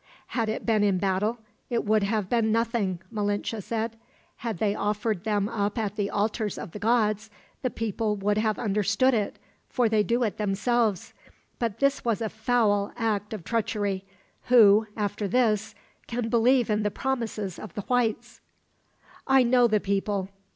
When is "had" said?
0.29-0.49, 4.37-4.57